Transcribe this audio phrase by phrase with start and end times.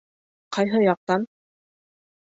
[0.57, 1.29] —Ҡайһы яҡтан?